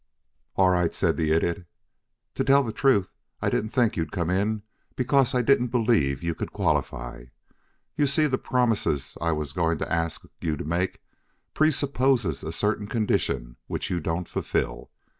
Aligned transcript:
"All 0.55 0.71
right," 0.71 0.95
said 0.95 1.15
the 1.15 1.31
Idiot. 1.31 1.67
"To 2.33 2.43
tell 2.43 2.63
the 2.63 2.71
truth, 2.73 3.13
I 3.39 3.51
didn't 3.51 3.69
think 3.69 3.95
you'd 3.95 4.11
come 4.11 4.31
in 4.31 4.63
because 4.95 5.35
I 5.35 5.43
didn't 5.43 5.67
believe 5.67 6.23
you 6.23 6.33
could 6.33 6.51
qualify. 6.51 7.25
You 7.95 8.07
see, 8.07 8.25
the 8.25 8.39
promise 8.39 9.15
I 9.21 9.31
was 9.31 9.53
going 9.53 9.77
to 9.77 9.93
ask 9.93 10.23
you 10.39 10.57
to 10.57 10.65
make 10.65 11.01
presupposes 11.53 12.43
a 12.43 12.51
certain 12.51 12.87
condition 12.87 13.57
which 13.67 13.91
you 13.91 13.99
don't 13.99 14.27
fulfil. 14.27 14.89